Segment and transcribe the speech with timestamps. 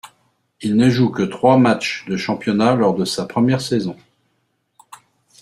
[0.61, 3.95] Il ne joue que trois matchs de championnat lors de sa première saison.